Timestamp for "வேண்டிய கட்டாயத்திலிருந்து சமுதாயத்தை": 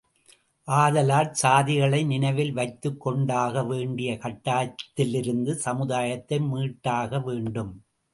3.63-6.39